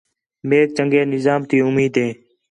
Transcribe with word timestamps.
میک 0.49 0.69
چَنڳے 0.75 1.01
نظام 1.13 1.41
تی 1.49 1.57
اُمید 1.67 1.93
ہے 2.01 2.07